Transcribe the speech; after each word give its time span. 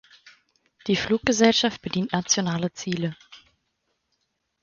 Die 0.87 0.95
Fluggesellschaft 0.95 1.79
bedient 1.83 2.11
nationale 2.11 2.73
Ziele. 2.73 3.15